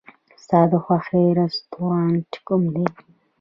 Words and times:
ستا 0.43 0.59
د 0.71 0.73
خوښې 0.83 1.23
رستورانت 1.39 2.31
کوم 2.47 2.63
دی؟ 2.73 2.85